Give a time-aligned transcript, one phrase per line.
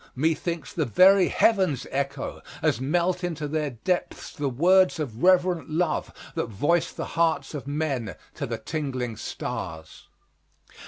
[0.15, 6.11] methinks the very heavens echo, as melt into their depths the words of reverent love
[6.33, 10.07] that voice the hearts of men to the tingling stars.